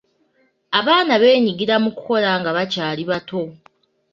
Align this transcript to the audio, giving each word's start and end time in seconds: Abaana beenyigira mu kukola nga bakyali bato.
Abaana 0.79 1.13
beenyigira 1.21 1.75
mu 1.83 1.89
kukola 1.95 2.29
nga 2.39 2.49
bakyali 2.57 3.03
bato. 3.11 3.41